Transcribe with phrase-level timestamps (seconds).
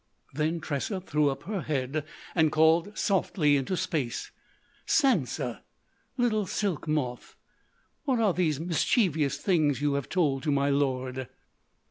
[0.33, 2.03] Then Tressa threw up her head
[2.33, 4.31] and called softly into space:
[4.87, 5.61] "Sansa!
[6.17, 7.35] Little Silk Moth!
[8.05, 11.27] What are these mischievous things you have told to my lord?"